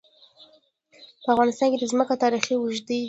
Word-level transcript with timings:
په 1.23 1.27
افغانستان 1.33 1.67
کې 1.71 1.77
د 1.79 1.85
ځمکه 1.91 2.13
تاریخ 2.23 2.43
اوږد 2.51 2.83
دی. 2.89 2.99